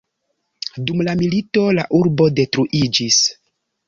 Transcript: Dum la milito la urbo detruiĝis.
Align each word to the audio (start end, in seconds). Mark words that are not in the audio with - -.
Dum 0.85 1.03
la 1.07 1.13
milito 1.19 1.65
la 1.79 1.83
urbo 1.99 2.27
detruiĝis. 2.39 3.19